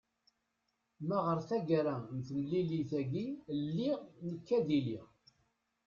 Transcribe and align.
ma 1.07 1.17
ɣer 1.25 1.39
tagara 1.49 1.95
n 2.17 2.19
temlilit-agi 2.27 3.25
lliɣ 3.61 3.99
nekk 4.29 4.47
ad 4.57 4.67
iliɣ 4.77 5.05